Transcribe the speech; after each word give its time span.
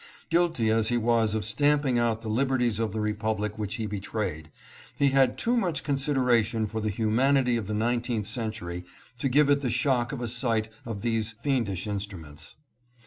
Guilty 0.31 0.71
as 0.71 0.89
he 0.89 0.97
was 0.97 1.35
of 1.35 1.45
stamping 1.45 1.99
out 1.99 2.23
the 2.23 2.27
lib 2.27 2.49
erties 2.49 2.79
of 2.79 2.91
the 2.91 2.99
Republic 2.99 3.59
which 3.59 3.75
he 3.75 3.85
betrayed, 3.85 4.49
he 4.97 5.09
had 5.09 5.37
too 5.37 5.55
much 5.55 5.83
consideration 5.83 6.65
for 6.65 6.79
the 6.81 6.89
humanity 6.89 7.55
of 7.55 7.67
the 7.67 7.73
nineteenth 7.75 8.25
century 8.25 8.83
to 9.19 9.29
give 9.29 9.47
it 9.47 9.61
the 9.61 9.69
shock 9.69 10.11
of 10.11 10.19
a 10.19 10.27
sight 10.27 10.69
of 10.87 11.01
these 11.01 11.33
fiendish 11.33 11.85
instruments. 11.85 12.55